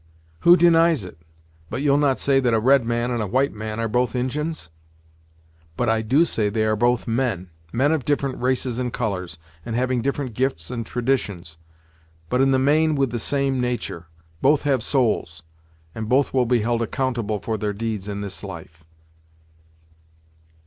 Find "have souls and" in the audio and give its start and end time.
14.63-16.09